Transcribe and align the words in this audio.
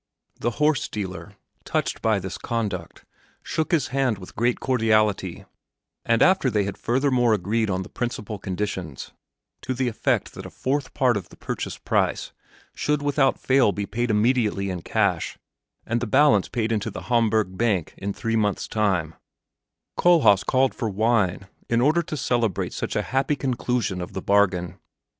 The 0.39 0.57
horse 0.57 0.87
dealer, 0.87 1.33
touched 1.63 2.01
by 2.01 2.17
this 2.17 2.39
conduct, 2.39 3.05
shook 3.43 3.71
his 3.71 3.89
hand 3.89 4.17
with 4.17 4.35
great 4.35 4.59
cordiality, 4.59 5.45
and 6.03 6.23
after 6.23 6.49
they 6.49 6.63
had 6.63 6.75
furthermore 6.75 7.35
agreed 7.35 7.69
on 7.69 7.83
the 7.83 7.87
principal 7.89 8.39
conditions, 8.39 9.11
to 9.61 9.75
the 9.75 9.87
effect 9.87 10.33
that 10.33 10.47
a 10.47 10.49
fourth 10.49 10.95
part 10.95 11.17
of 11.17 11.29
the 11.29 11.37
purchase 11.37 11.77
price 11.77 12.31
should 12.73 13.03
without 13.03 13.37
fail 13.37 13.71
be 13.71 13.85
paid 13.85 14.09
immediately 14.09 14.71
in 14.71 14.81
cash, 14.81 15.37
and 15.85 16.01
the 16.01 16.07
balance 16.07 16.49
paid 16.49 16.71
into 16.71 16.89
the 16.89 17.01
Hamburg 17.03 17.55
bank 17.55 17.93
in 17.95 18.11
three 18.11 18.35
months' 18.35 18.67
time, 18.67 19.13
Kohlhaas 19.99 20.43
called 20.43 20.73
for 20.73 20.89
wine 20.89 21.45
in 21.69 21.79
order 21.79 22.01
to 22.01 22.17
celebrate 22.17 22.73
such 22.73 22.95
a 22.95 23.03
happy 23.03 23.35
conclusion 23.35 24.01
of 24.01 24.13
the 24.13 24.21
bargain. 24.23 24.79